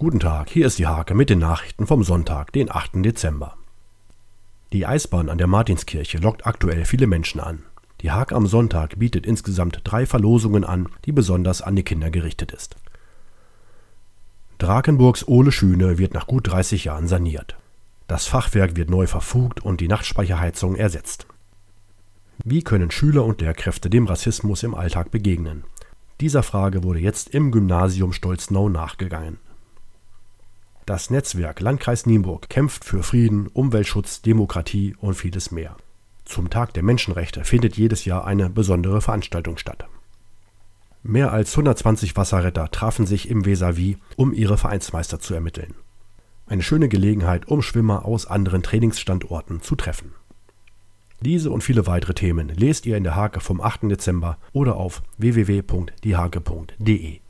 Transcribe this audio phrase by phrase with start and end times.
[0.00, 3.04] Guten Tag, hier ist die Hake mit den Nachrichten vom Sonntag, den 8.
[3.04, 3.56] Dezember.
[4.72, 7.64] Die Eisbahn an der Martinskirche lockt aktuell viele Menschen an.
[8.02, 12.52] Die Hake am Sonntag bietet insgesamt drei Verlosungen an, die besonders an die Kinder gerichtet
[12.52, 12.76] ist.
[14.58, 17.56] Drakenburgs Ole Schüne wird nach gut 30 Jahren saniert.
[18.06, 21.26] Das Fachwerk wird neu verfugt und die Nachtspeicherheizung ersetzt.
[22.44, 25.64] Wie können Schüler und Lehrkräfte dem Rassismus im Alltag begegnen?
[26.20, 29.38] Dieser Frage wurde jetzt im Gymnasium Stolznau nachgegangen.
[30.88, 35.76] Das Netzwerk Landkreis Nienburg kämpft für Frieden, Umweltschutz, Demokratie und vieles mehr.
[36.24, 39.86] Zum Tag der Menschenrechte findet jedes Jahr eine besondere Veranstaltung statt.
[41.02, 45.74] Mehr als 120 Wasserretter trafen sich im Weser-Wie, um ihre Vereinsmeister zu ermitteln.
[46.46, 50.14] Eine schöne Gelegenheit, um Schwimmer aus anderen Trainingsstandorten zu treffen.
[51.20, 53.90] Diese und viele weitere Themen lest ihr in der Hake vom 8.
[53.90, 57.20] Dezember oder auf www.diehake.de.